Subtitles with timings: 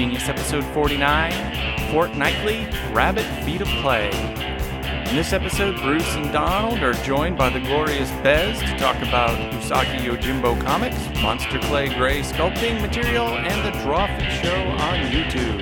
[0.00, 4.08] Genius, episode 49 Fortnightly Rabbit Feet of Play.
[5.10, 9.36] In this episode, Bruce and Donald are joined by the glorious Bez to talk about
[9.52, 15.60] Usagi Yojimbo comics, Monster Clay Gray sculpting material, and the Drawfee Show on YouTube.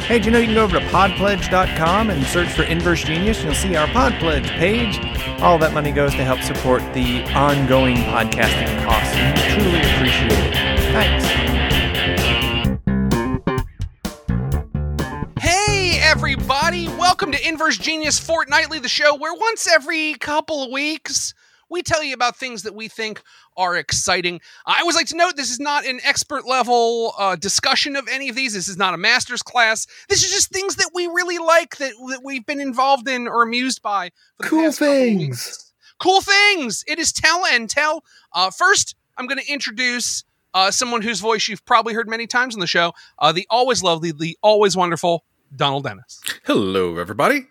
[0.00, 3.44] Hey, do you know you can go over to podpledge.com and search for Inverse Genius?
[3.44, 4.98] You'll see our Podpledge page.
[5.42, 9.14] All that money goes to help support the ongoing podcasting costs.
[9.14, 10.54] And we truly appreciate it.
[10.94, 11.47] Thanks.
[16.68, 16.98] Everybody!
[16.98, 21.32] Welcome to Inverse Genius Fortnightly, the show where once every couple of weeks
[21.70, 23.22] we tell you about things that we think
[23.56, 24.38] are exciting.
[24.66, 28.28] I always like to note this is not an expert level uh, discussion of any
[28.28, 28.52] of these.
[28.52, 29.86] This is not a master's class.
[30.10, 33.42] This is just things that we really like that, that we've been involved in or
[33.42, 34.10] amused by.
[34.36, 35.72] For the Cool past couple of things.
[35.98, 36.84] Cool things.
[36.86, 38.04] It is Tell and Tell.
[38.34, 40.22] Uh, first, I'm going to introduce
[40.52, 42.92] uh, someone whose voice you've probably heard many times on the show.
[43.18, 46.20] Uh, the always lovely, the always wonderful Donald Dennis.
[46.44, 47.46] Hello, everybody.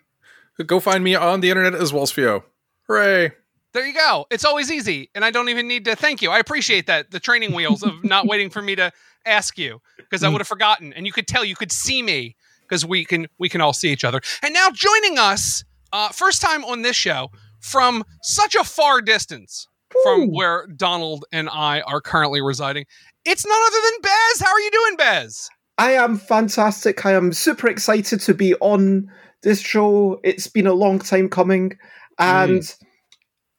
[0.66, 2.42] Go find me on the internet as Wolfsfio.
[2.88, 3.32] Hooray.
[3.72, 4.26] There you go.
[4.30, 6.30] It's always easy, and I don't even need to thank you.
[6.30, 8.90] I appreciate that the training wheels of not waiting for me to
[9.26, 12.34] ask you because I would have forgotten, and you could tell, you could see me
[12.62, 14.20] because we can we can all see each other.
[14.42, 19.68] And now joining us, uh, first time on this show from such a far distance
[20.02, 22.84] from where Donald and I are currently residing.
[23.24, 24.40] It's none other than Bez.
[24.40, 25.50] How are you doing, Bez?
[25.78, 27.06] I am fantastic.
[27.06, 29.08] I am super excited to be on
[29.42, 30.20] this show.
[30.24, 31.78] It's been a long time coming,
[32.18, 32.82] and mm.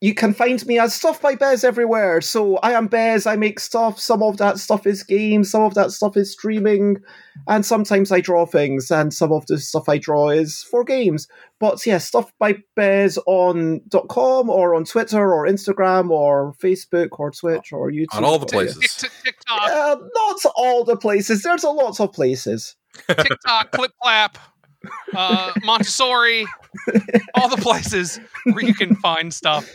[0.01, 2.19] you can find me as Stuff by Bez everywhere.
[2.19, 3.25] So I am Bez.
[3.25, 4.01] I make stuff.
[4.01, 5.49] Some of that stuff is games.
[5.49, 6.97] Some of that stuff is streaming,
[7.47, 8.91] and sometimes I draw things.
[8.91, 11.25] And some of the stuff I draw is for games.
[11.57, 17.31] But yeah, Stuff by Bez on .com or on Twitter or Instagram or Facebook or
[17.31, 18.15] Twitch or YouTube.
[18.17, 19.05] On all the Tick- places.
[19.49, 21.43] TikTok, Uh, not all the places.
[21.43, 22.75] There's a lot of places.
[23.07, 24.37] TikTok, Clip Clap,
[25.15, 26.45] uh, Montessori,
[27.35, 29.69] all the places where you can find stuff.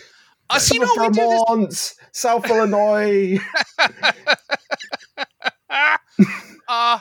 [0.51, 1.97] Uh, so you know, do this.
[2.13, 3.39] South Illinois.
[6.67, 6.99] Uh,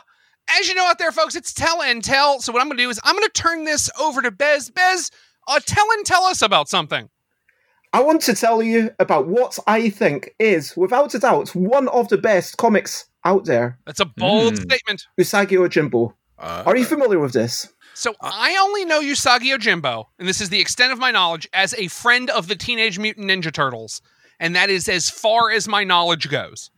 [0.60, 2.42] as you know out there, folks, it's tell and tell.
[2.42, 4.70] So what I'm going to do is I'm going to turn this over to Bez.
[4.70, 5.10] Bez,
[5.48, 7.10] uh, tell and tell us about something.
[7.94, 12.10] I want to tell you about what I think is, without a doubt, one of
[12.10, 13.78] the best comics out there.
[13.86, 14.64] That's a bold Hmm.
[14.64, 15.08] statement.
[15.20, 16.14] Usagi Yojimbo.
[16.40, 17.72] Uh, Are you familiar with this?
[17.94, 21.76] So I only know Usagi Yojimbo, and this is the extent of my knowledge, as
[21.76, 24.02] a friend of the Teenage Mutant Ninja Turtles,
[24.40, 26.72] and that is as far as my knowledge goes.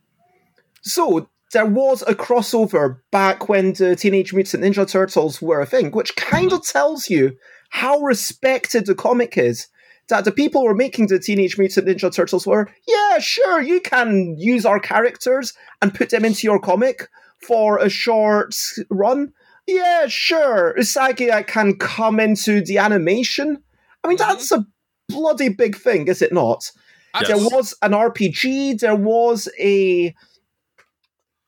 [0.82, 5.90] So, there was a crossover back when the Teenage Mutant Ninja Turtles were a thing,
[5.92, 7.36] which kind of tells you
[7.70, 9.68] how respected the comic is.
[10.08, 13.80] That the people who were making the Teenage Mutant Ninja Turtles were, yeah, sure, you
[13.80, 15.52] can use our characters
[15.82, 17.08] and put them into your comic
[17.46, 18.54] for a short
[18.88, 19.32] run.
[19.66, 23.58] Yeah, sure, Usagi can come into the animation.
[24.04, 24.28] I mean, Mhm.
[24.28, 24.64] that's a
[25.08, 26.70] bloody big thing, is it not?
[27.14, 27.26] Yes.
[27.28, 30.14] There was an RPG, there was a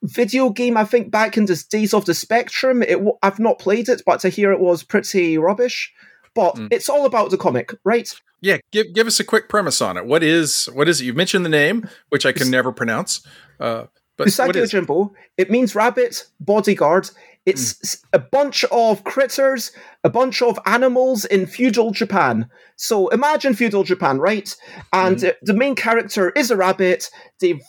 [0.02, 2.82] video game, I think, back in the days of the Spectrum.
[2.82, 5.92] It, I've not played it, but to hear it was pretty rubbish.
[6.34, 6.68] But Mm.
[6.72, 8.08] it's all about the comic, right?
[8.40, 10.06] yeah, give give us a quick premise on it.
[10.06, 11.04] What is what is it?
[11.04, 13.20] You've mentioned the name, which I can never pronounce.
[13.58, 13.84] Uh,
[14.16, 15.10] but Usagi is Ojimbo.
[15.36, 17.10] It means rabbit, bodyguard.
[17.46, 19.72] It's s- a bunch of critters,
[20.04, 22.48] a bunch of animals in feudal Japan.
[22.76, 24.54] So imagine feudal Japan, right?
[24.92, 27.10] And uh, the main character is a rabbit.
[27.40, 27.60] They've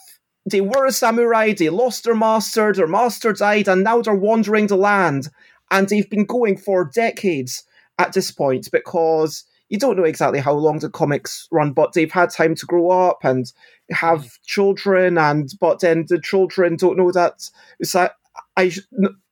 [0.45, 1.53] they were a samurai.
[1.53, 2.73] They lost their master.
[2.73, 5.29] Their master died, and now they're wandering the land.
[5.71, 7.63] And they've been going for decades
[7.99, 12.11] at this point because you don't know exactly how long the comics run, but they've
[12.11, 13.51] had time to grow up and
[13.91, 14.37] have mm.
[14.45, 17.47] children, and but then the children don't know that.
[17.79, 18.11] It's like
[18.57, 18.71] I,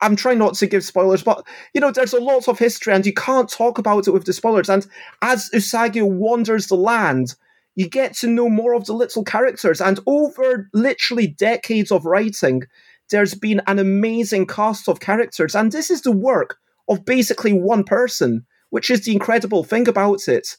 [0.02, 3.06] I'm trying not to give spoilers, but you know, there's a lot of history, and
[3.06, 4.70] you can't talk about it with the spoilers.
[4.70, 4.86] And
[5.24, 7.34] as Usagi wanders the land,
[7.76, 12.64] you get to know more of the little characters, and over literally decades of writing,
[13.10, 16.58] there's been an amazing cast of characters, and this is the work
[16.90, 20.58] of basically one person, which is the incredible thing about it.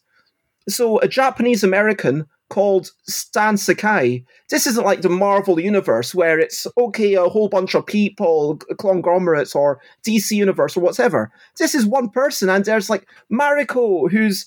[0.68, 4.24] So, a Japanese American called Stan Sakai.
[4.48, 9.54] This isn't like the Marvel universe where it's okay, a whole bunch of people, conglomerates,
[9.54, 11.30] or DC universe or whatever.
[11.58, 14.46] This is one person, and there's like Mariko, who's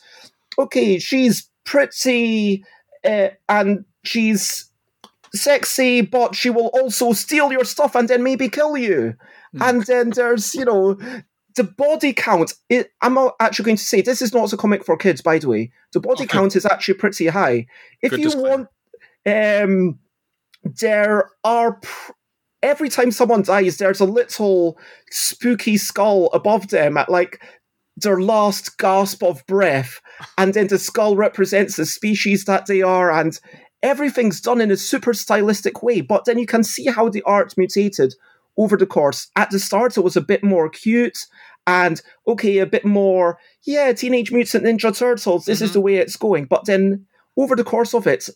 [0.57, 2.63] okay, she's pretty
[3.03, 4.69] uh, and she's
[5.33, 9.15] sexy, but she will also steal your stuff and then maybe kill you.
[9.53, 9.61] Hmm.
[9.61, 10.97] And then there's, you know,
[11.55, 12.53] the body count.
[12.69, 15.49] It, I'm actually going to say this is not a comic for kids, by the
[15.49, 15.71] way.
[15.93, 16.37] The body Okay.
[16.37, 17.65] count is actually pretty high.
[18.01, 18.67] If Good you disclaimer.
[19.25, 19.99] want, um,
[20.63, 22.11] there are pr-
[22.61, 24.77] every time someone dies, there's a little
[25.09, 27.41] spooky skull above them at like
[27.97, 29.99] their last gasp of breath,
[30.37, 33.39] and then the skull represents the species that they are, and
[33.83, 36.01] everything's done in a super stylistic way.
[36.01, 38.13] But then you can see how the art mutated
[38.57, 39.29] over the course.
[39.35, 41.17] At the start, it was a bit more cute
[41.67, 45.65] and okay, a bit more, yeah, Teenage Mutant Ninja Turtles, this mm-hmm.
[45.65, 46.45] is the way it's going.
[46.45, 47.05] But then
[47.37, 48.29] over the course of it,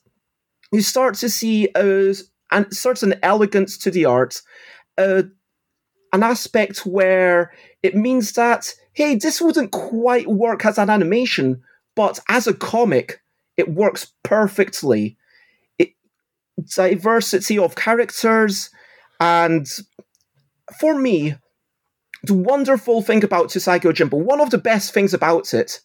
[0.71, 2.13] you start to see a,
[2.51, 4.41] a certain elegance to the art,
[4.97, 5.23] uh,
[6.13, 7.51] an aspect where
[7.83, 11.61] it means that, hey, this wouldn't quite work as an animation,
[11.95, 13.21] but as a comic,
[13.57, 15.17] it works perfectly.
[15.79, 15.91] It,
[16.75, 18.69] diversity of characters,
[19.19, 19.67] and
[20.79, 21.35] for me,
[22.23, 25.79] the wonderful thing about Usagi Yojimbo, one of the best things about it,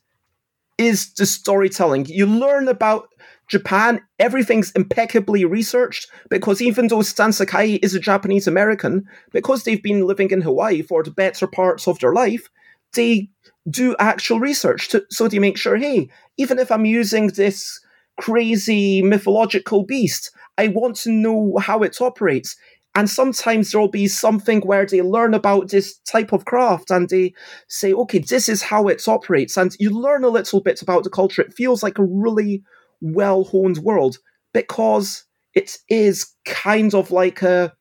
[0.78, 2.06] is the storytelling.
[2.06, 3.08] You learn about
[3.48, 9.82] Japan, everything's impeccably researched because even though Stan Sakai is a Japanese American, because they've
[9.82, 12.48] been living in Hawaii for the better parts of their life,
[12.94, 13.28] they
[13.68, 17.80] do actual research to, so they make sure, hey, even if I'm using this
[18.18, 22.56] crazy mythological beast, I want to know how it operates.
[22.94, 27.34] And sometimes there'll be something where they learn about this type of craft and they
[27.68, 29.56] say, okay, this is how it operates.
[29.56, 31.42] And you learn a little bit about the culture.
[31.42, 32.64] It feels like a really
[33.00, 34.18] well honed world
[34.52, 37.72] because it is kind of like a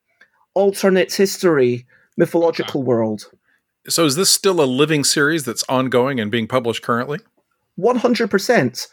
[0.54, 1.86] alternate history
[2.16, 3.30] mythological world.
[3.88, 7.18] So is this still a living series that's ongoing and being published currently?
[7.78, 8.88] 100%.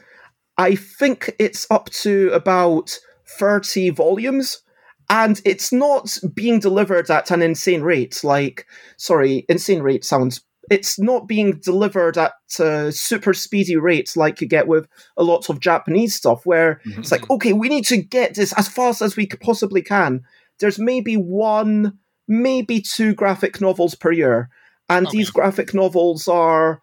[0.58, 2.98] I think it's up to about
[3.38, 4.64] 30 volumes
[5.10, 8.24] and it's not being delivered at an insane rate.
[8.24, 8.66] Like,
[8.98, 10.42] sorry, insane rate sounds.
[10.70, 15.50] It's not being delivered at a super speedy rates like you get with a lot
[15.50, 17.00] of Japanese stuff, where mm-hmm.
[17.00, 20.24] it's like, okay, we need to get this as fast as we possibly can.
[20.60, 24.50] There's maybe one, maybe two graphic novels per year,
[24.90, 25.18] and okay.
[25.18, 26.82] these graphic novels are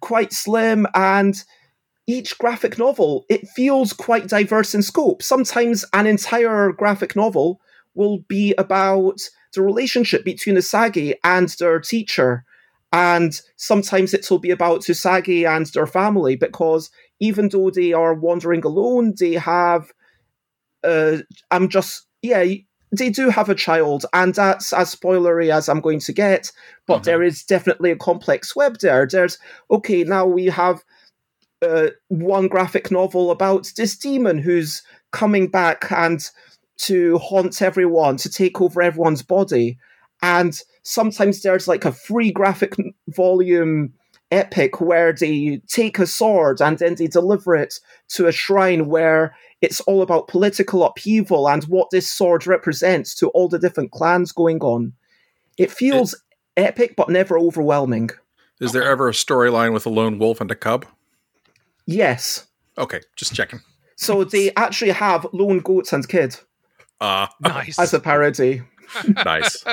[0.00, 1.42] quite slim and
[2.06, 5.22] each graphic novel, it feels quite diverse in scope.
[5.22, 7.60] Sometimes an entire graphic novel
[7.94, 9.20] will be about
[9.54, 12.44] the relationship between Usagi and their teacher.
[12.92, 18.14] And sometimes it will be about Usagi and their family because even though they are
[18.14, 19.90] wandering alone, they have.
[20.84, 21.18] Uh,
[21.50, 22.06] I'm just.
[22.22, 22.44] Yeah,
[22.92, 26.52] they do have a child, and that's as spoilery as I'm going to get,
[26.86, 27.02] but uh-huh.
[27.02, 29.06] there is definitely a complex web there.
[29.06, 29.38] There's.
[29.70, 30.82] Okay, now we have
[31.62, 34.82] uh, one graphic novel about this demon who's
[35.12, 36.30] coming back and
[36.78, 39.78] to haunt everyone, to take over everyone's body.
[40.22, 42.74] And sometimes there's like a free graphic
[43.08, 43.92] volume
[44.30, 49.34] epic where they take a sword and then they deliver it to a shrine where
[49.62, 54.32] it's all about political upheaval and what this sword represents to all the different clans
[54.32, 54.92] going on.
[55.56, 56.20] It feels it,
[56.56, 58.10] epic but never overwhelming.
[58.60, 60.86] Is there ever a storyline with a lone wolf and a cub?
[61.86, 62.46] Yes.
[62.76, 63.60] Okay, just checking.
[63.96, 66.36] So they actually have lone goats and kid.
[67.00, 67.78] Uh, nice.
[67.78, 68.62] As a parody.
[69.24, 69.64] nice.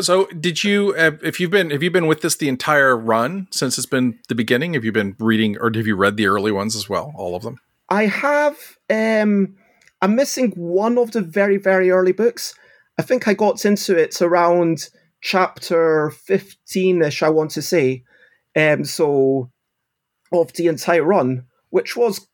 [0.00, 3.48] so, did you, uh, if you've been, have you been with this the entire run
[3.50, 4.74] since it's been the beginning?
[4.74, 7.42] Have you been reading, or have you read the early ones as well, all of
[7.42, 7.58] them?
[7.88, 8.56] I have.
[8.90, 9.56] Um,
[10.00, 12.54] I'm missing one of the very, very early books.
[12.98, 14.88] I think I got into it around
[15.20, 18.04] chapter 15 ish, I want to say.
[18.56, 19.50] Um, so
[20.32, 22.26] of the entire run, which was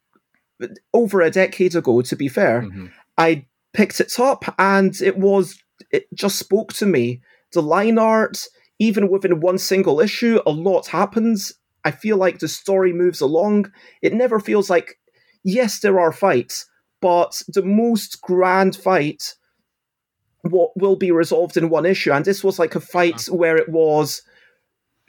[0.92, 2.62] over a decade ago, to be fair.
[2.62, 2.86] Mm-hmm.
[3.18, 5.58] I picked it up and it was,
[5.90, 7.20] it just spoke to me.
[7.52, 8.46] The line art,
[8.78, 11.52] even within one single issue, a lot happens.
[11.84, 13.70] I feel like the story moves along.
[14.02, 14.98] It never feels like,
[15.44, 16.66] yes, there are fights,
[17.00, 19.34] but the most grand fight
[20.42, 22.12] what will be resolved in one issue.
[22.12, 23.36] And this was like a fight uh-huh.
[23.36, 24.22] where it was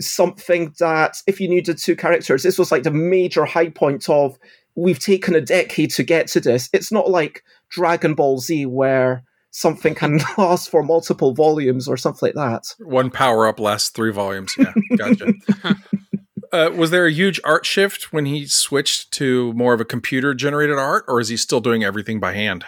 [0.01, 4.37] something that if you needed two characters, this was like the major high point of
[4.75, 6.69] we've taken a decade to get to this.
[6.73, 12.27] It's not like Dragon Ball Z where something can last for multiple volumes or something
[12.27, 12.75] like that.
[12.79, 14.53] One power up lasts three volumes.
[14.57, 15.33] Yeah, gotcha.
[16.51, 20.33] uh, was there a huge art shift when he switched to more of a computer
[20.33, 22.65] generated art, or is he still doing everything by hand?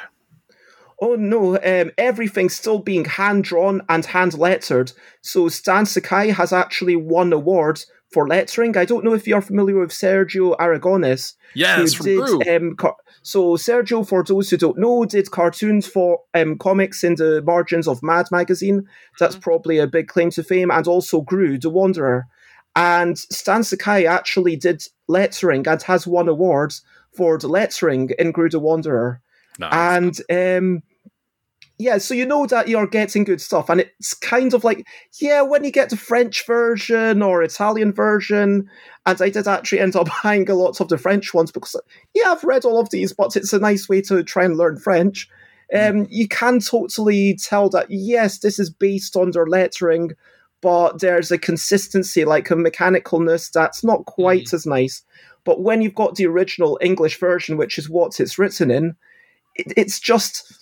[0.99, 4.91] Oh no, um, everything's still being hand drawn and hand lettered.
[5.21, 8.77] So Stan Sakai has actually won awards for lettering.
[8.77, 11.33] I don't know if you're familiar with Sergio Aragones.
[11.53, 16.21] Yes, who did, um, car- so Sergio, for those who don't know, did cartoons for
[16.33, 18.87] um, comics in the margins of Mad magazine.
[19.19, 19.41] That's mm-hmm.
[19.41, 22.27] probably a big claim to fame, and also Groo, The Wanderer.
[22.75, 26.83] And Stan Sakai actually did lettering and has won awards
[27.15, 29.21] for the lettering in Groo, The Wanderer.
[29.59, 30.21] Nice.
[30.29, 30.83] And um,
[31.79, 34.87] yeah, so you know that you're getting good stuff, and it's kind of like,
[35.19, 38.67] yeah, when you get the French version or Italian version,
[39.05, 41.79] and I did actually end up buying a lot of the French ones because,
[42.15, 44.79] yeah, I've read all of these, but it's a nice way to try and learn
[44.79, 45.29] French.
[45.75, 50.11] Um, you can totally tell that, yes, this is based on their lettering,
[50.61, 55.03] but there's a consistency, like a mechanicalness that's not quite as nice.
[55.43, 58.95] But when you've got the original English version, which is what it's written in,
[59.55, 60.53] it, it's just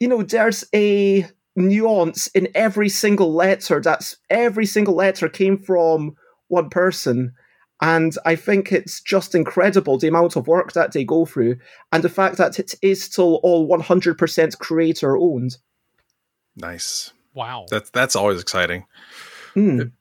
[0.00, 3.80] you know, there's a nuance in every single letter.
[3.80, 6.16] That's every single letter came from
[6.48, 7.34] one person.
[7.82, 11.56] And I think it's just incredible the amount of work that they go through
[11.92, 15.56] and the fact that it is still all 100% creator owned.
[16.56, 17.12] Nice.
[17.32, 17.66] Wow.
[17.70, 18.84] That's that's always exciting.
[19.54, 19.92] Mm.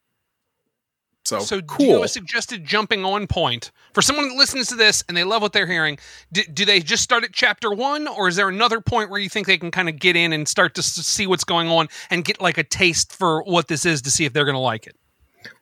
[1.30, 1.78] So, So, cool.
[1.78, 5.16] do you have a suggested jumping on point for someone that listens to this and
[5.16, 6.00] they love what they're hearing?
[6.32, 9.30] Do, do they just start at chapter one, or is there another point where you
[9.30, 12.26] think they can kind of get in and start to see what's going on and
[12.26, 14.88] get like a taste for what this is to see if they're going to like
[14.88, 14.96] it?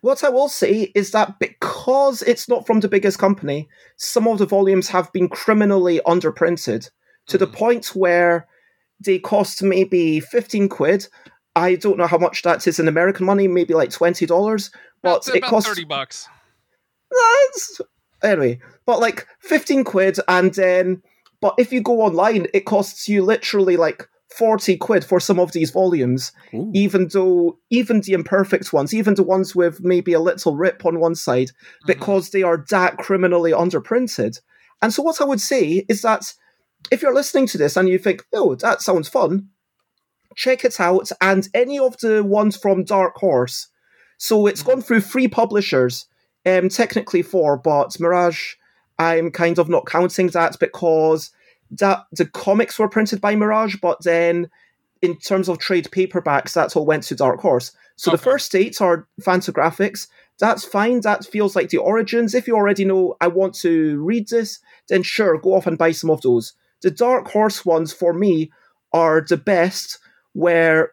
[0.00, 4.38] What I will say is that because it's not from the biggest company, some of
[4.38, 6.90] the volumes have been criminally underprinted
[7.26, 7.52] to the Mhm.
[7.52, 8.46] point where
[9.04, 11.06] they cost maybe 15 quid.
[11.54, 14.70] I don't know how much that is in American money, maybe like $20,
[15.02, 16.28] but About, it about costs thirty bucks.
[17.10, 17.80] That's
[18.22, 21.02] anyway, but like fifteen quid, and then
[21.40, 25.52] but if you go online, it costs you literally like forty quid for some of
[25.52, 26.32] these volumes.
[26.52, 26.70] Ooh.
[26.74, 31.00] Even though even the imperfect ones, even the ones with maybe a little rip on
[31.00, 31.86] one side, Mm-hmm.
[31.86, 34.40] because they are that criminally underprinted.
[34.82, 36.34] And so what I would say is that
[36.92, 39.48] if you're listening to this and you think, oh, that sounds fun,
[40.36, 41.10] check it out.
[41.20, 43.68] And any of the ones from Dark Horse.
[44.18, 46.06] So it's gone through three publishers,
[46.44, 48.54] um, technically four, but Mirage,
[48.98, 51.30] I'm kind of not counting that because
[51.70, 54.50] that the comics were printed by Mirage, but then
[55.00, 57.72] in terms of trade paperbacks, that's all went to Dark Horse.
[57.96, 60.08] So the first eight are Fantagraphics.
[60.38, 61.00] That's fine.
[61.00, 62.34] That feels like the origins.
[62.34, 65.92] If you already know I want to read this, then sure, go off and buy
[65.92, 66.54] some of those.
[66.82, 68.50] The Dark Horse ones for me
[68.92, 69.98] are the best,
[70.32, 70.92] where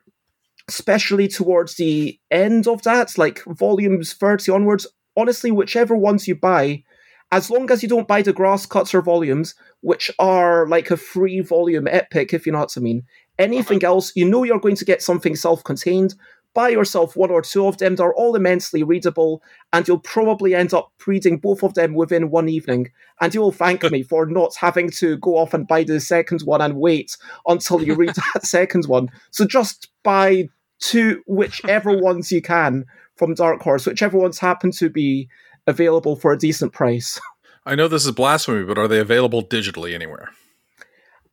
[0.67, 6.83] especially towards the end of that, like volumes 30 onwards, honestly, whichever ones you buy,
[7.31, 11.87] as long as you don't buy the Grasscutter volumes, which are like a free volume
[11.87, 13.03] epic, if you know what I mean.
[13.37, 13.93] Anything uh-huh.
[13.95, 16.15] else, you know you're going to get something self contained.
[16.53, 17.97] Buy yourself one or two of them.
[17.97, 19.43] They're all immensely readable,
[19.73, 22.91] and you'll probably end up reading both of them within one evening.
[23.19, 26.41] And you will thank me for not having to go off and buy the second
[26.43, 29.09] one and wait until you read that second one.
[29.31, 30.47] So just buy
[30.79, 35.29] two, whichever ones you can from Dark Horse, whichever ones happen to be
[35.67, 37.19] available for a decent price.
[37.65, 40.29] I know this is blasphemy, but are they available digitally anywhere?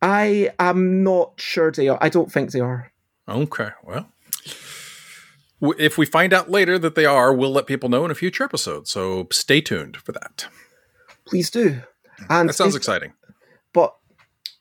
[0.01, 1.99] I am not sure they are.
[2.01, 2.91] I don't think they are.
[3.29, 4.09] Okay, well.
[5.79, 8.43] If we find out later that they are, we'll let people know in a future
[8.43, 8.89] episode.
[8.89, 10.47] So stay tuned for that.
[11.25, 11.83] Please do.
[12.29, 13.13] And That sounds if- exciting.
[13.73, 13.95] But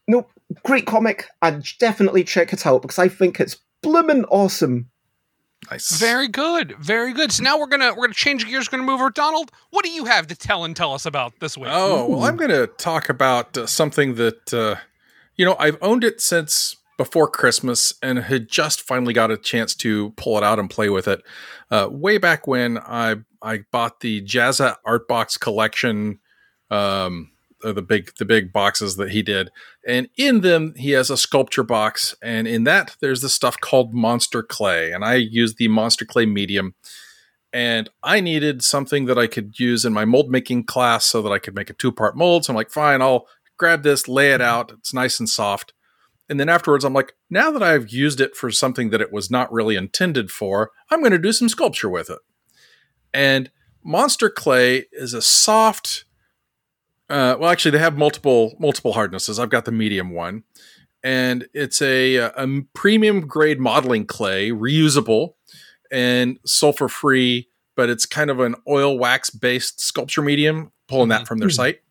[0.07, 0.27] no,
[0.63, 4.89] great comic, and definitely check it out because I think it's bloomin' awesome.
[5.69, 5.99] Nice.
[5.99, 7.31] Very good, very good.
[7.31, 8.67] So now we're gonna we're gonna change gears.
[8.71, 9.11] We're gonna move over.
[9.11, 11.69] Donald, what do you have to tell and tell us about this week?
[11.71, 14.75] Oh, well, I'm going to talk about uh, something that, uh,
[15.35, 19.73] you know, I've owned it since before Christmas and had just finally got a chance
[19.75, 21.23] to pull it out and play with it.
[21.69, 26.19] Uh, way back when I I bought the Jazza Art Box collection,
[26.69, 27.30] um,
[27.63, 29.49] uh, the big the big boxes that he did,
[29.87, 33.93] and in them he has a sculpture box, and in that there's this stuff called
[33.93, 36.75] Monster Clay, and I use the Monster Clay medium
[37.53, 41.31] and I needed something that I could use in my mold making class so that
[41.31, 42.45] I could make a two part mold.
[42.45, 43.27] So I'm like, fine, I'll
[43.57, 44.71] grab this, lay it out.
[44.71, 45.73] It's nice and soft.
[46.29, 49.29] And then afterwards, I'm like, now that I've used it for something that it was
[49.29, 52.19] not really intended for, I'm going to do some sculpture with it.
[53.13, 53.51] And
[53.83, 56.05] Monster Clay is a soft.
[57.11, 59.37] Uh, well, actually, they have multiple multiple hardnesses.
[59.37, 60.43] I've got the medium one,
[61.03, 65.33] and it's a, a premium grade modeling clay, reusable
[65.91, 71.27] and sulfur free, but it's kind of an oil wax based sculpture medium, pulling that
[71.27, 71.81] from their site.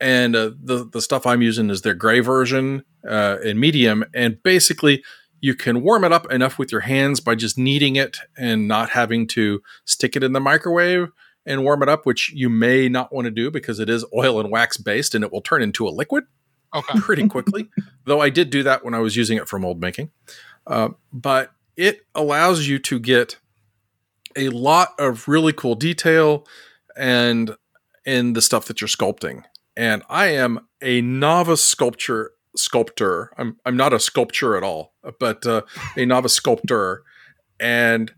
[0.00, 4.42] And uh, the the stuff I'm using is their gray version uh, in medium, and
[4.42, 5.04] basically
[5.40, 8.90] you can warm it up enough with your hands by just kneading it and not
[8.90, 11.12] having to stick it in the microwave
[11.48, 14.38] and warm it up, which you may not want to do because it is oil
[14.38, 16.24] and wax based and it will turn into a liquid
[16.74, 16.98] Okay.
[17.00, 17.68] pretty quickly.
[18.04, 20.10] though I did do that when I was using it for mold making.
[20.66, 23.38] Uh, but it allows you to get
[24.36, 26.46] a lot of really cool detail
[26.96, 27.56] and
[28.04, 29.44] in the stuff that you're sculpting.
[29.76, 33.30] And I am a novice sculpture sculptor.
[33.38, 35.62] I'm I'm not a sculpture at all, but uh,
[35.96, 37.02] a novice sculptor,
[37.60, 38.12] and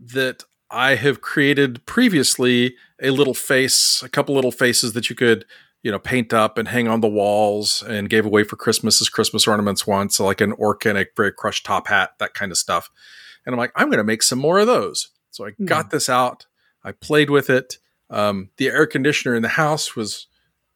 [0.00, 5.44] that I have created previously a little face, a couple little faces that you could
[5.82, 9.08] you know paint up and hang on the walls and gave away for Christmas as
[9.08, 12.88] Christmas ornaments once, so like an organic, very crushed top hat, that kind of stuff.
[13.44, 15.08] And I'm like, I'm going to make some more of those.
[15.30, 15.64] So I Hmm.
[15.64, 16.46] got this out.
[16.84, 17.78] I played with it.
[18.10, 20.26] Um, the air conditioner in the house was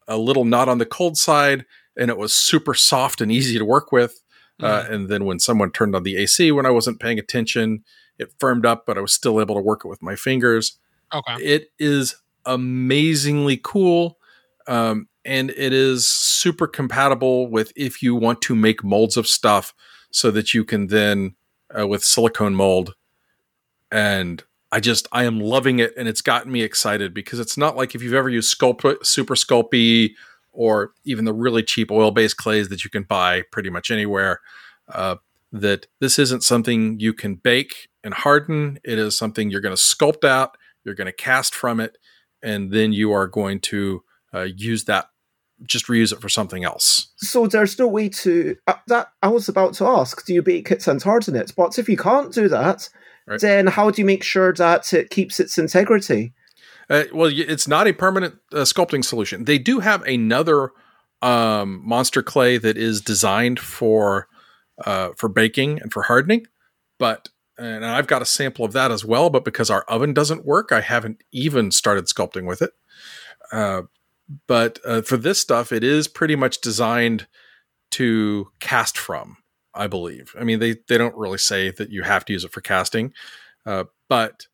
[0.08, 1.64] a little not on the cold side,
[1.96, 4.20] and it was super soft and easy to work with.
[4.60, 7.84] Uh, and then when someone turned on the AC when I wasn't paying attention,
[8.18, 10.78] it firmed up, but I was still able to work it with my fingers.
[11.12, 11.34] Okay.
[11.42, 14.18] It is amazingly cool.
[14.66, 19.74] Um, and it is super compatible with if you want to make molds of stuff
[20.10, 21.34] so that you can then,
[21.78, 22.94] uh, with silicone mold.
[23.90, 24.42] And
[24.72, 25.92] I just, I am loving it.
[25.96, 29.34] And it's gotten me excited because it's not like if you've ever used Sculpt, Super
[29.34, 30.12] Sculpey
[30.52, 34.40] or even the really cheap oil based clays that you can buy pretty much anywhere.
[34.88, 35.16] Uh,
[35.60, 38.78] that this isn't something you can bake and harden.
[38.84, 41.98] It is something you're going to sculpt out, you're going to cast from it,
[42.42, 44.02] and then you are going to
[44.34, 45.06] uh, use that,
[45.64, 47.12] just reuse it for something else.
[47.16, 49.08] So there's no way to uh, that.
[49.22, 51.52] I was about to ask, do you bake it and harden it?
[51.56, 52.88] But if you can't do that,
[53.28, 53.40] Right.
[53.40, 56.32] then how do you make sure that it keeps its integrity?
[56.88, 59.46] Uh, well, it's not a permanent uh, sculpting solution.
[59.46, 60.70] They do have another
[61.22, 64.28] um, monster clay that is designed for
[64.84, 66.46] uh, for baking and for hardening,
[66.98, 67.28] but
[67.58, 69.30] and I've got a sample of that as well.
[69.30, 72.72] But because our oven doesn't work, I haven't even started sculpting with it.
[73.50, 73.82] Uh,
[74.46, 77.26] but uh, for this stuff, it is pretty much designed
[77.92, 79.38] to cast from.
[79.76, 80.34] I believe.
[80.38, 83.12] I mean, they they don't really say that you have to use it for casting,
[83.66, 84.46] uh, but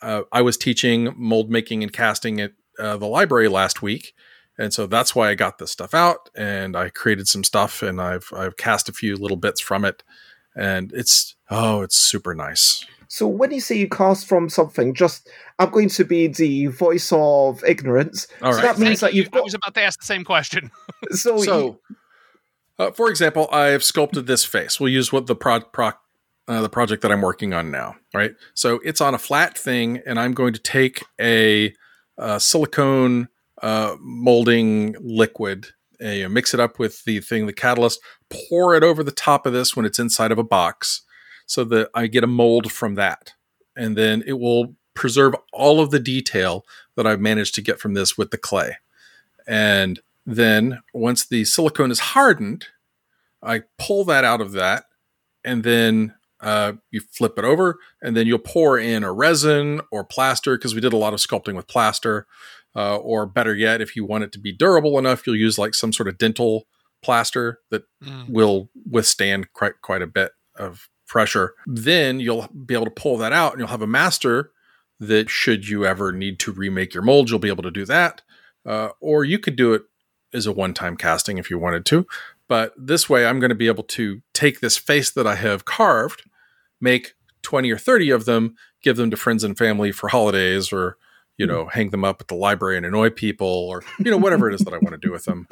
[0.00, 4.14] uh, I was teaching mold making and casting at uh, the library last week,
[4.58, 8.00] and so that's why I got this stuff out and I created some stuff and
[8.00, 10.02] I've I've cast a few little bits from it,
[10.56, 12.84] and it's oh it's super nice.
[13.08, 17.12] So when you say you cast from something, just I'm going to be the voice
[17.12, 18.26] of ignorance.
[18.40, 18.62] All so right.
[18.62, 19.24] that means Thank that you.
[19.24, 20.70] you've I got was about to ask the same question.
[21.10, 21.78] so, you-
[22.78, 24.80] uh, for example, I've sculpted this face.
[24.80, 25.92] We'll use what the pro, pro
[26.48, 28.34] uh, the project that I'm working on now, right?
[28.54, 31.74] So it's on a flat thing, and I'm going to take a,
[32.18, 33.28] uh silicone
[33.62, 35.68] uh, molding liquid,
[36.00, 39.52] uh, mix it up with the thing, the catalyst, pour it over the top of
[39.52, 41.02] this when it's inside of a box,
[41.46, 43.32] so that I get a mold from that,
[43.76, 46.64] and then it will preserve all of the detail
[46.96, 48.76] that I've managed to get from this with the clay,
[49.46, 52.66] and then once the silicone is hardened,
[53.42, 54.84] I pull that out of that,
[55.44, 60.04] and then uh, you flip it over, and then you'll pour in a resin or
[60.04, 62.26] plaster because we did a lot of sculpting with plaster.
[62.74, 65.74] Uh, or better yet, if you want it to be durable enough, you'll use like
[65.74, 66.66] some sort of dental
[67.02, 68.28] plaster that Mm.
[68.30, 71.54] will withstand quite quite a bit of pressure.
[71.66, 74.50] Then you'll be able to pull that out, and you'll have a master
[75.00, 78.22] that, should you ever need to remake your mold, you'll be able to do that.
[78.64, 79.82] Uh, or you could do it
[80.32, 82.06] as a one-time casting if you wanted to.
[82.48, 85.64] But this way, I'm going to be able to take this face that I have
[85.64, 86.22] carved,
[86.80, 90.96] make 20 or 30 of them, give them to friends and family for holidays, or
[91.36, 94.48] you know, hang them up at the library and annoy people, or you know, whatever
[94.48, 95.46] it is that I want to do with them.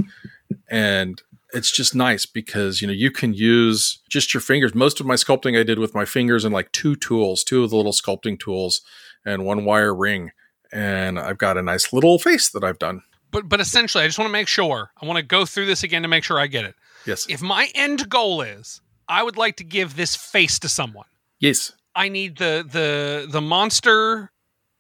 [0.69, 1.21] And
[1.53, 4.75] it's just nice because you know you can use just your fingers.
[4.75, 7.71] Most of my sculpting I did with my fingers and like two tools, two of
[7.71, 8.83] the little sculpting tools,
[9.25, 10.31] and one wire ring.
[10.73, 13.03] And I've got a nice little face that I've done.
[13.31, 14.91] But but essentially, I just want to make sure.
[15.01, 16.75] I want to go through this again to make sure I get it.
[17.07, 17.27] Yes.
[17.29, 21.07] If my end goal is, I would like to give this face to someone.
[21.39, 21.73] Yes.
[21.95, 24.31] I need the the the monster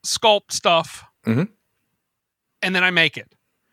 [0.05, 1.49] sculpt stuff, Mhm.
[2.63, 3.33] and then I make it,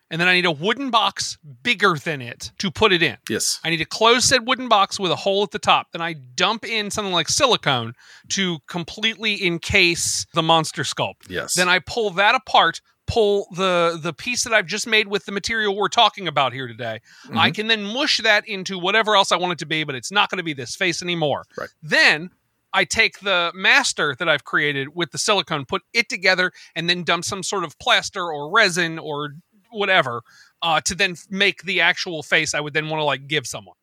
[0.09, 3.17] and then I need a wooden box bigger than it to put it in.
[3.29, 3.59] Yes.
[3.63, 5.91] I need to close said wooden box with a hole at the top.
[5.91, 7.93] Then I dump in something like silicone
[8.29, 11.29] to completely encase the monster sculpt.
[11.29, 11.53] Yes.
[11.55, 15.31] Then I pull that apart, pull the the piece that I've just made with the
[15.31, 16.99] material we're talking about here today.
[17.33, 17.55] I Mhm.
[17.55, 20.29] can then mush that into whatever else I want it to be, but it's not
[20.29, 21.45] going to be this face anymore.
[21.57, 21.69] Right.
[21.81, 22.31] Then
[22.73, 27.03] I take the master that I've created with the silicone, put it together, and then
[27.03, 29.35] dump some sort of plaster or resin or
[29.71, 30.21] whatever
[30.61, 33.75] uh, to then make the actual face I would then want to like give someone.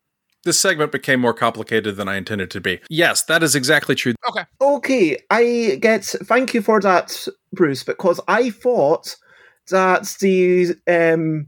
[0.43, 2.79] this segment became more complicated than I intended to be.
[2.89, 4.13] Yes, that is exactly true.
[4.29, 6.03] Okay, Okay, I get.
[6.05, 9.15] Thank you for that, Bruce, because I thought
[9.69, 11.47] that the um,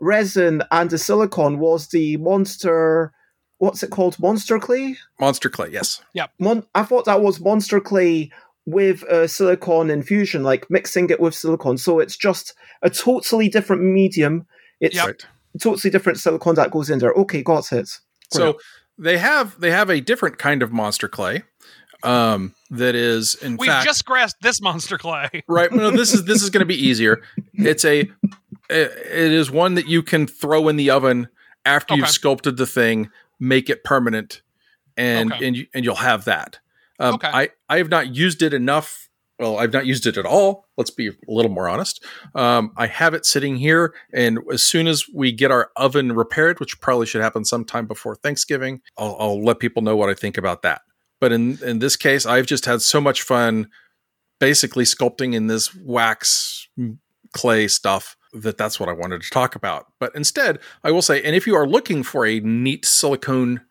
[0.00, 3.12] resin and the silicone was the monster.
[3.58, 4.18] What's it called?
[4.18, 4.96] Monster clay.
[5.20, 5.70] Monster clay.
[5.70, 6.00] Yes.
[6.38, 8.30] Mon- I thought that was monster clay
[8.66, 11.78] with uh, silicon infusion, like mixing it with silicon.
[11.78, 14.46] So it's just a totally different medium.
[14.80, 15.06] It's Yep.
[15.06, 15.26] Right.
[15.60, 17.12] totally different silicone that goes in there.
[17.12, 17.90] Okay, got it.
[18.30, 18.58] So
[18.98, 21.42] they have they have a different kind of monster clay
[22.02, 25.28] um, that is in We've fact just grasped this monster clay.
[25.48, 25.72] right.
[25.72, 27.22] No, this is this is going to be easier.
[27.54, 28.10] It's a it,
[28.70, 31.28] it is one that you can throw in the oven
[31.64, 34.42] after you've sculpted the thing, make it permanent,
[34.96, 35.46] and Okay.
[35.46, 36.58] and you, and you'll have that.
[36.98, 37.28] Um, Okay.
[37.28, 39.08] I I have not used it enough.
[39.38, 40.66] Well, I've not used it at all.
[40.76, 42.04] Let's be a little more honest.
[42.34, 46.58] Um, I have it sitting here, and as soon as we get our oven repaired,
[46.58, 50.36] which probably should happen sometime before Thanksgiving, I'll, I'll let people know what I think
[50.38, 50.80] about that.
[51.20, 53.68] But in in this case, I've just had so much fun,
[54.40, 56.68] basically sculpting in this wax
[57.32, 59.86] clay stuff that that's what I wanted to talk about.
[59.98, 63.62] But instead, I will say, and if you are looking for a neat silicone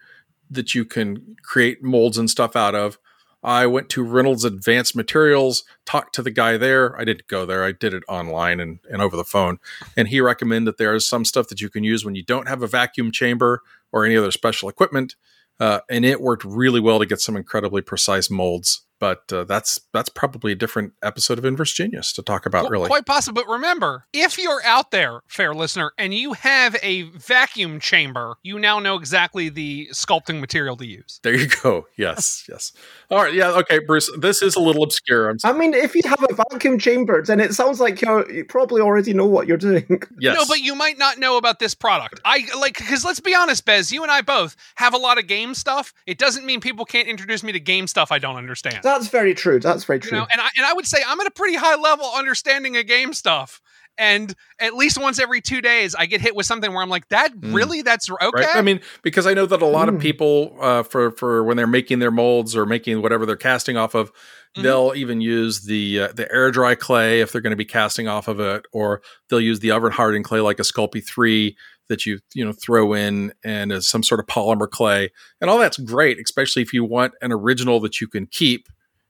[0.50, 2.98] that you can create molds and stuff out of,
[3.44, 7.00] I went to Reynolds Advanced Materials, talked to the guy there.
[7.00, 7.64] I didn't go there.
[7.64, 9.60] I did it online and, and over the phone.
[9.96, 12.48] And he recommended that there is some stuff that you can use when you don't
[12.48, 15.16] have a vacuum chamber or any other special equipment.
[15.60, 18.87] Uh, and it worked really well to get some incredibly precise molds.
[19.00, 22.72] But uh, that's that's probably a different episode of Inverse Genius to talk about, Qu-
[22.72, 22.88] really.
[22.88, 23.42] Quite possible.
[23.42, 28.58] But remember, if you're out there, fair listener, and you have a vacuum chamber, you
[28.58, 31.20] now know exactly the sculpting material to use.
[31.24, 31.88] There you go.
[31.96, 32.74] Yes, yes.
[33.12, 33.34] All right.
[33.34, 33.52] Yeah.
[33.52, 34.10] Okay, Bruce.
[34.18, 35.30] This is a little obscure.
[35.30, 38.46] I'm I mean, if you have a vacuum chamber, then it sounds like you're, you
[38.46, 39.86] probably already know what you're doing.
[40.20, 40.36] yes.
[40.36, 42.20] No, but you might not know about this product.
[42.26, 45.28] I like because let's be honest, Bez, you and I both have a lot of
[45.28, 45.94] game stuff.
[46.06, 48.87] It doesn't mean people can't introduce me to game stuff I don't understand.
[48.88, 49.60] That's very true.
[49.60, 50.18] That's very you true.
[50.20, 52.86] know, and I and I would say I'm at a pretty high level understanding of
[52.88, 53.62] game stuff.
[54.00, 57.08] And at least once every two days, I get hit with something where I'm like,
[57.10, 57.56] "That Mm.
[57.56, 57.82] really?
[57.82, 58.56] That's okay." Right.
[58.56, 60.02] I mean, because I know that a lot of Mm.
[60.02, 63.96] people, uh, for for when they're making their molds or making whatever they're casting off
[63.96, 64.12] of,
[64.56, 64.62] Mhm.
[64.64, 68.08] they'll even use the uh, the air dry clay if they're going to be casting
[68.08, 71.58] off of it, or they'll use the oven hardened clay like a Sculpey three
[71.90, 75.10] that you you know throw in and as some sort of polymer clay,
[75.42, 78.68] and all that's great, especially if you want an original that you can keep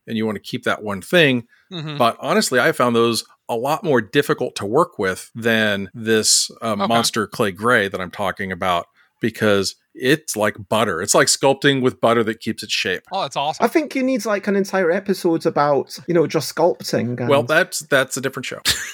[0.08, 1.48] and you want to keep that one thing.
[1.72, 1.98] Mhm.
[1.98, 6.72] But honestly, I found those a lot more difficult to work with than this uh,
[6.74, 6.88] Okay.
[6.88, 8.88] monster clay gray that I'm talking about
[9.22, 11.02] because it's like butter.
[11.02, 13.02] It's like sculpting with butter that keeps its shape.
[13.12, 13.64] oh, that's awesome.
[13.66, 17.20] I think you need like an entire episode about, you know, just sculpting.
[17.20, 18.60] And Well, that's that's a different show.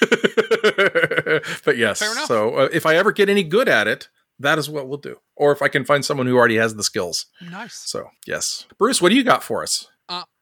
[1.64, 2.26] but yes, Fair enough.
[2.26, 5.16] so uh, if I ever get any good at it, that is what we'll do.
[5.36, 7.26] Or if I can find someone who already has the skills.
[7.50, 7.74] nice.
[7.74, 9.88] So yes, Bruce, what do you got for us?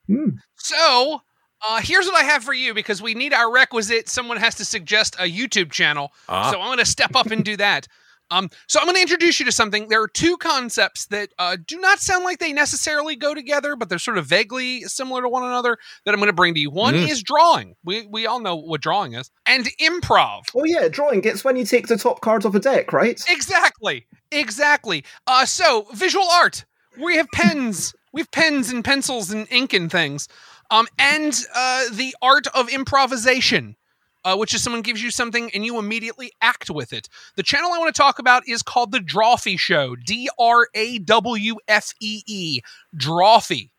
[0.07, 0.29] Hmm.
[0.57, 1.21] So,
[1.67, 4.09] uh, here's what I have for you because we need our requisite.
[4.09, 6.11] Someone has to suggest a YouTube channel.
[6.27, 7.87] Ah, So I'm going to step up and do that.
[8.31, 9.89] Um, so I'm going to introduce you to something.
[9.89, 13.89] There are two concepts that uh, do not sound like they necessarily go together, but
[13.89, 16.71] they're sort of vaguely similar to one another that I'm going to bring to you.
[16.71, 17.09] One Mm.
[17.09, 17.75] is drawing.
[17.83, 20.43] We we all know what drawing is, and improv.
[20.55, 21.23] Oh yeah, drawing.
[21.25, 23.21] It's when you take the top cards off a deck, right?
[23.29, 24.07] Exactly.
[24.31, 25.03] Exactly.
[25.27, 26.65] Uh, so visual art.
[26.99, 27.93] We have pens.
[28.13, 30.29] We have pens and pencils and ink and things.
[30.71, 33.75] Um, and uh, the art of improvisation,
[34.23, 37.09] uh, which is someone gives you something and you immediately act with it.
[37.35, 39.95] The channel I want to talk about is called the Drawfee Show.
[39.95, 42.61] D R A W F E E.
[42.95, 43.69] Drawfee.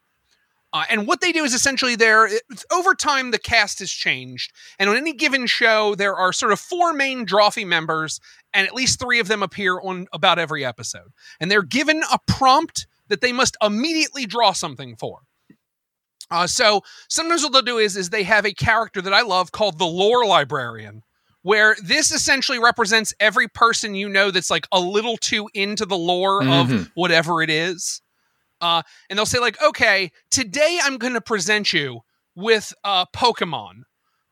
[0.72, 2.28] Uh, and what they do is essentially there
[2.72, 6.58] over time the cast has changed and on any given show there are sort of
[6.58, 8.20] four main drawfee members
[8.52, 11.12] and at least three of them appear on about every episode.
[11.38, 15.20] And they're given a prompt that they must immediately draw something for.
[16.30, 19.52] Uh, so sometimes what they'll do is, is they have a character that I love
[19.52, 21.02] called the lore librarian,
[21.42, 25.98] where this essentially represents every person you know that's like a little too into the
[25.98, 26.90] lore of Mhm.
[26.94, 28.00] whatever it is.
[28.60, 32.00] Uh, and they'll say like, okay, today I'm going to present you
[32.34, 33.82] with uh, Pokemon,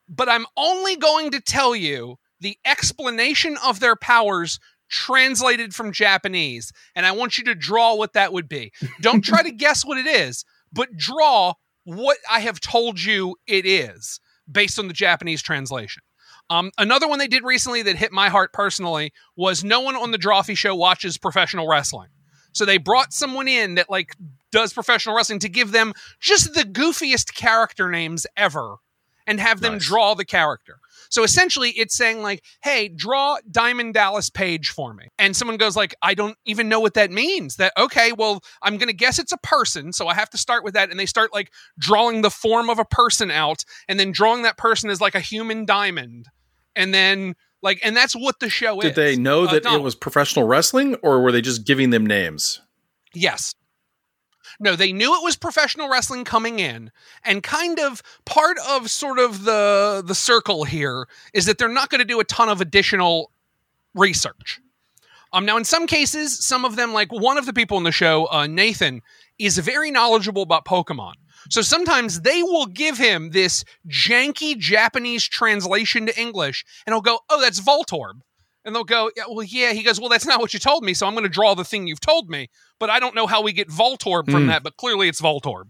[0.09, 6.71] but I'm only going to tell you the explanation of their powers translated from Japanese,
[6.95, 8.71] and I want you to draw what that would be.
[9.01, 11.53] Don't try to guess what it is, but draw
[11.85, 14.19] what I have told you it is
[14.51, 16.03] based on the Japanese translation.
[16.49, 20.11] Um, another one they did recently that hit my heart personally was no one on
[20.11, 22.09] the Drawfee show watches professional wrestling.
[22.51, 24.15] So they brought someone in that like
[24.51, 28.75] does professional wrestling to give them just the goofiest character names ever
[29.25, 29.85] and have them Nice.
[29.87, 30.77] draw the character.
[31.13, 35.75] So essentially it's saying like, "Hey, draw Diamond Dallas Page for me." And someone goes
[35.75, 39.19] like, "I don't even know what that means." That okay, well, I'm going to guess
[39.19, 42.23] it's a person, so I have to start with that and they start like drawing
[42.23, 45.65] the form of a person out and then drawing that person as like a human
[45.65, 46.29] diamond.
[46.75, 48.85] And then like and that's what the show is.
[48.85, 49.75] Did they know Uh, that no.
[49.75, 52.59] it was professional wrestling, or were they just giving them names?
[53.13, 53.53] Yes.
[54.59, 56.91] No, they knew it was professional wrestling coming in,
[57.23, 61.89] and kind of part of sort of the the circle here is that they're not
[61.89, 63.31] going to do a ton of additional
[63.93, 64.59] research.
[65.31, 67.91] Um, now, in some cases, some of them, like one of the people in the
[67.91, 69.01] show, uh, Nathan,
[69.39, 71.13] is very knowledgeable about Pokemon.
[71.49, 77.19] So sometimes they will give him this janky Japanese translation to English, and he'll go,
[77.29, 78.21] "Oh, that's Voltorb,"
[78.65, 80.93] and they'll go, yeah, "Well, yeah." He goes, "Well, that's not what you told me,
[80.93, 82.49] so I'm going to draw the thing you've told me,
[82.79, 84.47] but I don't know how we get Voltorb from Hmm.
[84.47, 85.69] that, but clearly it's Voltorb."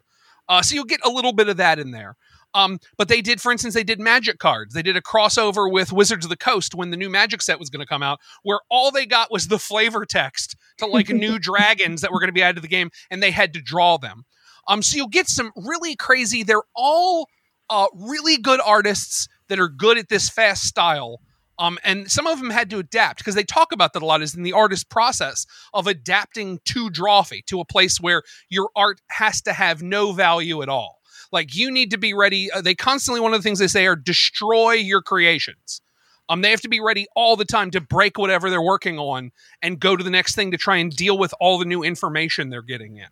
[0.49, 2.15] Uh, so you'll get a little bit of that in there.
[2.55, 4.75] Um, but they did, for instance, they did magic cards.
[4.75, 7.69] They did a crossover with Wizards of the Coast when the new magic set was
[7.71, 11.39] going to come out, where all they got was the flavor text to like new
[11.39, 13.97] dragons that were going to be added to the game, and they had to draw
[13.97, 14.25] them.
[14.67, 16.43] Um, so you'll get some really crazy.
[16.43, 17.27] They're all
[17.71, 21.21] uh, really good artists that are good at this fast style.
[21.59, 24.21] Um, and some of them had to adapt because they talk about that a lot
[24.21, 29.01] is in the artist process of adapting to Drawfee to a place where your art
[29.09, 30.99] has to have no value at all.
[31.31, 32.51] Like you need to be ready.
[32.51, 35.81] Uh, they constantly one of the things they say are destroy your creations.
[36.29, 39.31] Um, they have to be ready all the time to break whatever they're working on
[39.61, 42.49] and go to the next thing to try and deal with all the new information
[42.49, 43.07] they're getting in.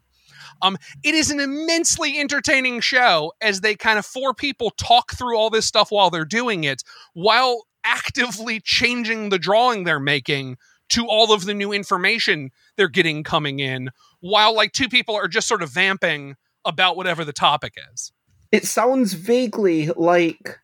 [0.62, 5.38] Um, it is an immensely entertaining show as they kind of four people talk through
[5.38, 10.57] all this stuff while they're doing it, while actively changing the drawing they're making
[10.89, 13.89] to all of the new information they're getting coming in,
[14.19, 18.11] while like two people are just sort of vamping about whatever the topic is.
[18.51, 20.59] It sounds vaguely like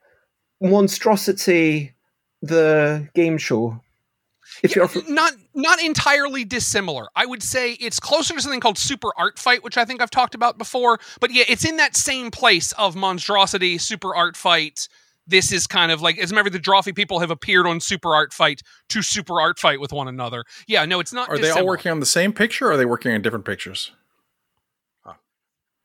[0.62, 1.94] Monstrosity,
[2.42, 3.82] the game show.
[4.64, 7.08] If Yeah, you're not not entirely dissimilar.
[7.16, 10.10] I would say it's closer to something called Super Art Fight, which I think I've
[10.10, 11.00] talked about before.
[11.20, 14.88] But yeah, it's in that same place of monstrosity, Super Art Fight.
[15.28, 18.34] This is kind of like, as remember, the Drawfee people have appeared on Super Art
[18.34, 20.46] Fight to Super Art Fight with one another.
[20.68, 21.30] Yeah, no, it's not.
[21.30, 23.92] Are they all working on the same picture or are they working on different pictures?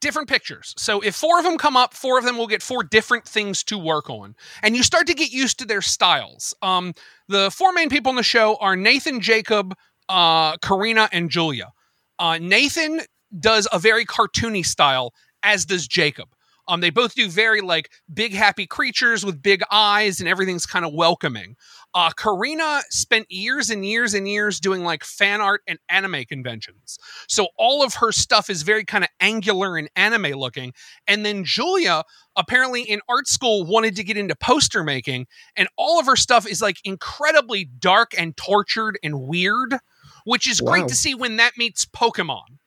[0.02, 0.74] different pictures.
[0.76, 3.62] So if four of them come up, four of them will get four different things
[3.64, 6.52] to work on, and you start to get used to their styles.
[6.61, 6.92] Um,
[7.28, 9.74] the four main people in the show are Nathan, Jacob,
[10.11, 11.72] uh, Karina, and Julia.
[12.18, 13.00] Uh, Nathan
[13.38, 16.28] does a very cartoony style, as does Jacob.
[16.72, 20.87] Um, they both do very like big happy creatures with big eyes, and everything's kind
[20.87, 21.54] of welcoming.
[21.92, 26.98] Uh, Karina spent years and years and years doing like fan art and anime conventions.
[27.28, 30.72] So all of her stuff is very kind of angular and anime looking.
[31.06, 32.04] And then Julia,
[32.37, 36.48] apparently in art school, wanted to get into poster making, and all of her stuff
[36.48, 39.76] is like incredibly dark and tortured and weird,
[40.24, 42.62] which is great to see when that meets Pokemon.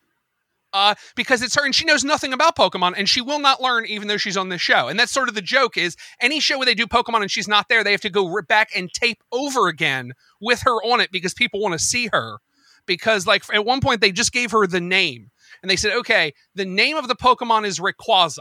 [0.75, 3.85] Uh, because it's her and she knows nothing about Pokemon and she will not learn
[3.85, 4.89] even though she's on this show.
[4.89, 7.47] And that's sort of the joke is any show where they do Pokemon and she's
[7.47, 10.11] not there, they have to go rip back and tape over again
[10.41, 12.39] with her on it because people want to see her.
[12.85, 16.33] Because like at one point they just gave her the name and they said, okay,
[16.55, 18.39] the name of the Pokemon is Rayquaza.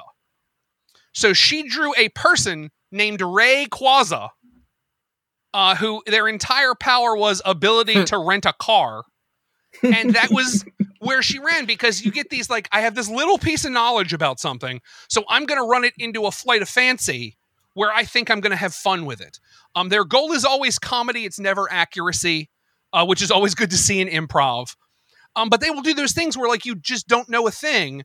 [1.12, 4.30] So she drew a person named Rayquaza,
[5.54, 9.04] uh, who their entire power was ability to rent a car.
[9.84, 10.64] And that was
[11.04, 14.12] where she ran because you get these like, I have this little piece of knowledge
[14.12, 17.36] about something, so I'm going to run it into a flight of fancy
[17.74, 19.38] where I think I'm going to have fun with it.
[19.74, 22.48] Um, their goal is always comedy; it's never accuracy,
[22.92, 24.76] uh, which is always good to see in improv.
[25.36, 28.04] Um, but they will do those things where like you just don't know a thing.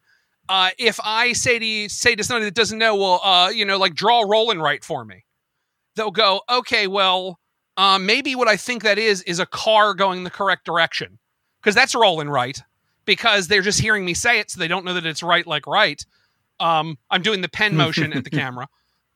[0.49, 3.65] Uh, if I say to you, say to somebody that doesn't know, well, uh, you
[3.65, 5.23] know, like draw roll and write for me,
[5.95, 7.39] they'll go, okay, well,
[7.77, 11.19] uh, maybe what I think that is is a car going the correct direction
[11.61, 12.63] because that's roll and write
[13.09, 15.65] because they're just hearing me say it, so they don't know that it's right like
[15.65, 16.05] right.
[16.59, 18.67] Um, I'm doing the pen motion at the camera.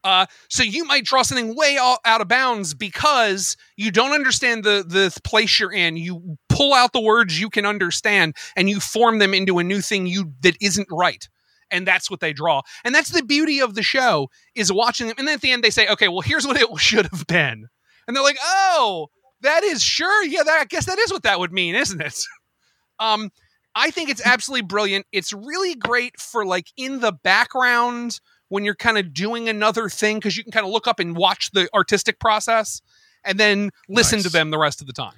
[0.04, 4.64] Uh, so you might draw something way all, out of bounds because you don't understand
[4.64, 5.96] the the place you're in.
[5.96, 9.80] You pull out the words you can understand and you form them into a new
[9.80, 11.30] thing you that isn't right.
[11.70, 12.62] And that's what they draw.
[12.84, 15.18] And that's the beauty of the show is watching them.
[15.20, 17.68] And then at the end they say, okay, well here's what it should have been.
[18.08, 19.10] And they're like, oh,
[19.42, 20.26] that is sure.
[20.26, 22.20] Yeah, that, I guess that is what that would mean, isn't it?
[23.00, 23.30] um,
[23.76, 25.06] I think it's absolutely brilliant.
[25.12, 30.18] It's really great for like in the background when you're kind of doing another thing
[30.18, 32.82] because you can kind of look up and watch the artistic process
[33.24, 35.14] and then listen to them the rest of the time.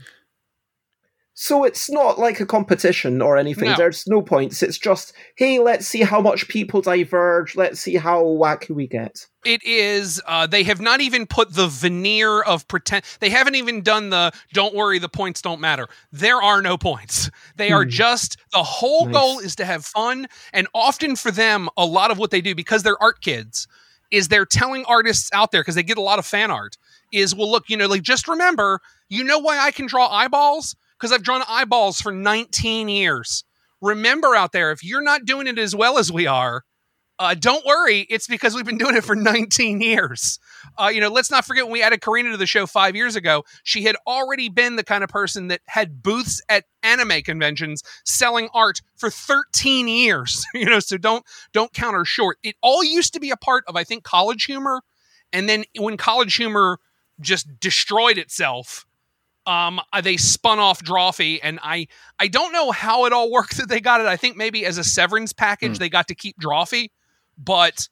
[1.37, 3.69] So it's not like a competition or anything.
[3.71, 3.75] No.
[3.75, 4.63] There's no points.
[4.63, 7.57] It's just, hey, let's see how much people diverge.
[7.57, 9.25] Let's see how wacky we get.
[9.43, 10.21] It is.
[10.25, 13.03] Uh, they have not even put the veneer of pretend.
[13.19, 17.29] They haven't even done the "don't worry, the points don't matter." There are no points.
[17.57, 17.89] They are Hmm.
[17.89, 19.13] just the whole Nice.
[19.13, 20.27] goal is to have fun.
[20.53, 23.67] And often for them, a lot of what they do because they're art kids
[24.09, 26.77] is they're telling artists out there because they get a lot of fan art.
[27.11, 30.77] Is well, look, you know, like just remember, you know why I can draw eyeballs
[30.97, 33.43] because I've drawn eyeballs for 19 years.
[33.81, 36.63] Remember out there, if you're not doing it as well as we are,
[37.17, 40.37] Uh, don't worry, it's because we've been doing it for 19 years.
[40.77, 43.15] Uh, you know, let's not forget when we added Karina to the show five years
[43.15, 47.83] ago, she had already been the kind of person that had booths at anime conventions
[48.03, 50.45] selling art for 13 years.
[50.53, 52.37] you know, so don't don't count her short.
[52.43, 54.81] It all used to be a part of, I think, College Humor,
[55.31, 56.79] and then when College Humor
[57.21, 58.85] just destroyed itself,
[59.47, 61.87] um, uh, they spun off Drawfee, and I
[62.19, 64.07] I don't know how it all worked that they got it.
[64.07, 65.79] I think maybe as a severance package Hmm.
[65.79, 66.89] they got to keep Drawfee,
[67.37, 67.87] but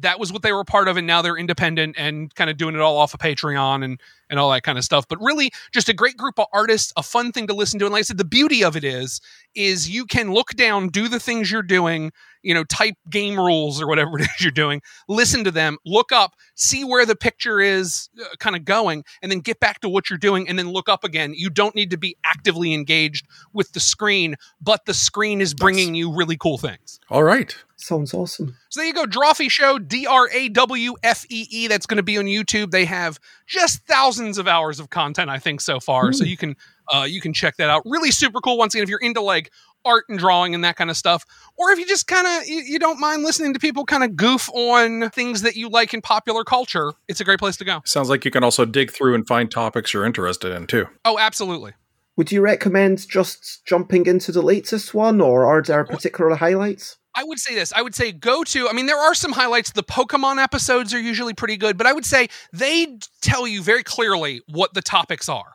[0.00, 2.74] that was what they were part of, and now they're independent and kind of doing
[2.74, 5.06] it all off of Patreon and and all that kind of stuff.
[5.08, 7.84] But really, just a great group of artists, a fun thing to listen to.
[7.84, 9.20] And like I said, the beauty of it is
[9.54, 12.10] is you can look down, do the things you're doing,
[12.42, 16.10] you know, type game rules or whatever it is you're doing, listen to them, look
[16.10, 19.88] up, see where the picture is uh, kind of going, and then get back to
[19.88, 21.32] what you're doing and then look up again.
[21.36, 25.94] You don't need to be actively engaged with the screen, but the screen is bringing
[25.94, 26.98] you really cool things.
[27.10, 27.56] All right.
[27.84, 28.56] Sounds awesome.
[28.70, 31.68] So there you go, Drawfee Show, D R A W F E E.
[31.68, 32.70] That's going to be on YouTube.
[32.70, 36.14] They have just thousands of hours of content, I think, so far.
[36.14, 36.56] So you can
[36.88, 37.82] uh, you can check that out.
[37.84, 38.56] Really super cool.
[38.56, 39.52] Once again, if you're into like
[39.84, 41.26] art and drawing and that kind of stuff,
[41.58, 44.16] or if you just kind of you, you don't mind listening to people kind of
[44.16, 47.82] goof on things that you like in popular culture, it's a great place to go.
[47.84, 50.86] Sounds like you can also dig through and find topics you're interested in too.
[51.04, 51.72] Oh, absolutely.
[52.16, 56.96] Would you recommend just jumping into the latest one, or are there particular highlights?
[57.14, 57.72] I would say this.
[57.72, 58.68] I would say go to.
[58.68, 59.70] I mean, there are some highlights.
[59.72, 63.82] The Pokemon episodes are usually pretty good, but I would say they tell you very
[63.82, 65.54] clearly what the topics are.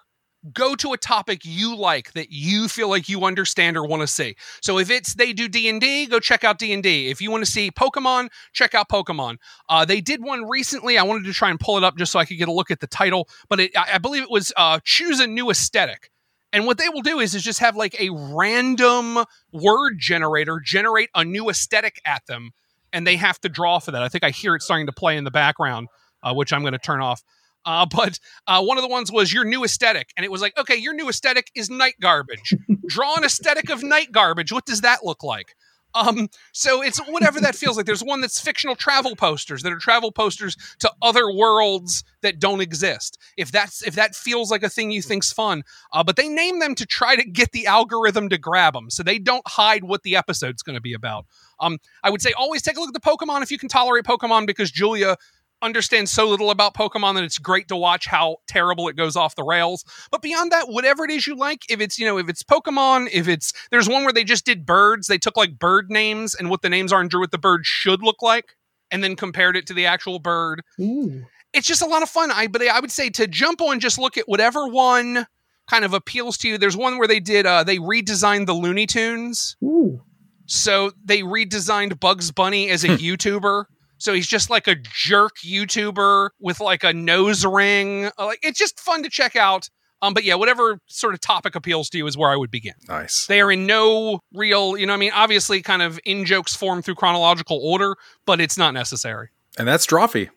[0.54, 4.08] Go to a topic you like that you feel like you understand or want to
[4.08, 4.38] see.
[4.62, 7.10] So if it's they do D and D, go check out D and D.
[7.10, 9.36] If you want to see Pokemon, check out Pokemon.
[9.68, 10.98] Uh, they did one recently.
[10.98, 12.72] I wanted to try and pull it up just so I could get a look
[12.72, 16.10] at the title, but it, I I believe it was uh, choose a new aesthetic.
[16.52, 21.10] And what they will do is is just have like a random word generator generate
[21.14, 22.52] a new aesthetic at them,
[22.92, 24.02] and they have to draw for that.
[24.02, 25.88] I think I hear it starting to play in the background,
[26.24, 27.22] uh, which I'm going to turn off.
[27.66, 30.58] Uh, but uh, one of the ones was your new aesthetic, and it was like,
[30.58, 32.56] okay, your new aesthetic is night garbage.
[32.88, 34.52] Draw an aesthetic of night garbage.
[34.52, 35.56] What does that look like?
[35.96, 37.86] Um, so it's whatever that feels like.
[37.86, 42.62] There's one that's fictional travel posters that are travel posters to other worlds that don't
[42.62, 43.18] exist.
[43.38, 46.60] If that's if that feels like a thing you think's fun, uh, but they name
[46.60, 50.04] them to try to get the algorithm to grab them, so they don't hide what
[50.04, 51.26] the episode's going to be about.
[51.60, 54.06] Um, I would say always take a look at the Pokemon if you can tolerate
[54.06, 55.18] Pokemon because Julia
[55.62, 59.36] understands so little about Pokemon that it's great to watch how terrible it goes off
[59.36, 59.84] the rails.
[60.12, 63.10] But beyond that, whatever it is you like, if it's, you know, if it's Pokemon,
[63.12, 65.08] if it's, there's one where they just did birds.
[65.08, 67.66] They took like bird names and what the names are and drew what the bird
[67.66, 68.56] should look like
[68.92, 70.64] and then compared it to the actual bird.
[70.80, 71.26] Ooh.
[71.54, 72.32] It's just a lot of fun.
[72.32, 75.28] I, but I would say to jump on, just look at whatever one
[75.68, 76.58] kind of appeals to you.
[76.58, 79.56] There's one where they did, uh, they redesigned the Looney Tunes.
[79.64, 80.02] Ooh.
[80.46, 83.66] So they redesigned Bugs Bunny as a YouTuber.
[84.00, 88.08] So he's just like a jerk YouTuber with like a nose ring.
[88.18, 89.70] Uh, Like it's just fun to check out.
[90.02, 92.74] Um, but yeah, whatever sort of topic appeals to you is where I would begin.
[92.88, 93.28] Nice.
[93.28, 96.56] They are in no real, you know, what I mean, obviously, kind of in jokes
[96.56, 99.28] form through chronological order, but it's not necessary.
[99.58, 100.30] And that's Drawfee.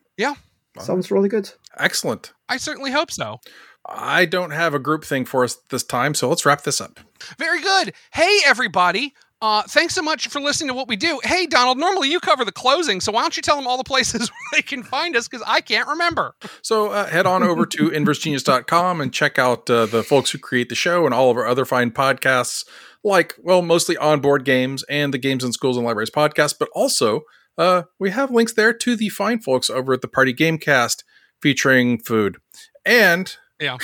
[0.80, 1.50] Sounds really good.
[1.76, 2.32] Excellent.
[2.48, 3.40] I certainly hope so.
[3.84, 7.00] I don't have a group thing for us this time, so let's wrap this up.
[7.38, 7.92] Very good.
[8.12, 9.12] Hey, everybody.
[9.42, 11.20] Uh, thanks so much for listening to what we do.
[11.24, 13.82] Hey, Donald, normally you cover the closing, so why don't you tell them all the
[13.82, 16.36] places where they can find us because I can't remember.
[16.62, 20.68] So uh, head on over to inversegenius.com and check out uh, the folks who create
[20.68, 22.64] the show and all of our other fine podcasts,
[23.02, 26.68] like, well, mostly on board games and the Games in Schools and Libraries podcast, but
[26.72, 27.22] also
[27.58, 31.02] uh, we have links there to the fine folks over at the Party Gamecast
[31.40, 32.36] featuring food.
[32.84, 33.78] And, Yeah.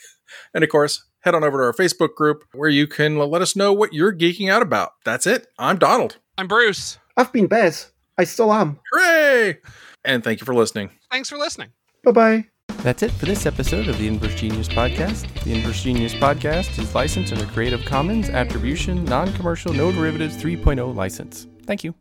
[0.54, 3.56] and of course, head on over to our Facebook group where you can let us
[3.56, 4.92] know what you're geeking out about.
[5.04, 5.46] That's it.
[5.58, 6.18] I'm Donald.
[6.36, 6.98] I'm Bruce.
[7.16, 7.92] I've been Bez.
[8.18, 8.78] I still am.
[8.92, 9.58] Hooray!
[10.04, 10.90] And thank you for listening.
[11.10, 11.68] Thanks for listening.
[12.04, 12.46] Bye bye.
[12.82, 15.28] That's it for this episode of the Inverse Genius Podcast.
[15.44, 20.94] The Inverse Genius Podcast is licensed under Creative Commons Attribution Non Commercial No Derivatives 3.0
[20.94, 21.46] license.
[21.64, 21.94] Thank you.